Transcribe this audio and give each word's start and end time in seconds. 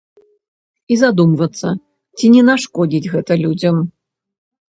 І 0.95 0.95
задумвацца, 1.01 1.67
ці 2.17 2.25
не 2.37 2.41
нашкодзіць 2.49 3.11
гэта 3.13 3.33
людзям. 3.45 3.75